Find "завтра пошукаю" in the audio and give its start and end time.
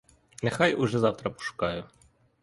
0.97-1.87